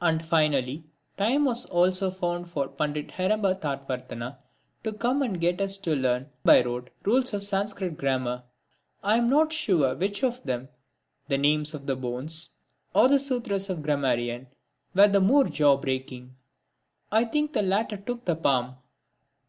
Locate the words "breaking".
15.76-16.36